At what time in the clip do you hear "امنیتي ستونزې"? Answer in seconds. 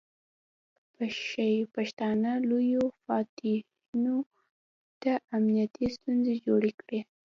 5.35-6.35